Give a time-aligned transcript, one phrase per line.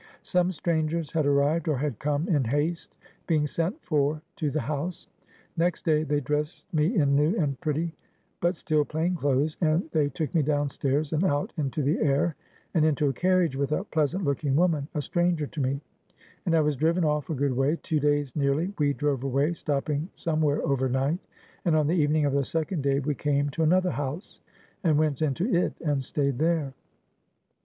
[0.23, 2.95] Some strangers had arrived; or had come in haste,
[3.27, 5.07] being sent for to the house.
[5.57, 7.93] Next day they dressed me in new and pretty,
[8.39, 12.35] but still plain clothes, and they took me down stairs, and out into the air,
[12.73, 15.79] and into a carriage with a pleasant looking woman, a stranger to me;
[16.47, 20.09] and I was driven off a good way, two days nearly we drove away, stopping
[20.15, 21.19] somewhere over night;
[21.63, 24.39] and on the evening of the second day we came to another house,
[24.83, 26.73] and went into it, and stayed there.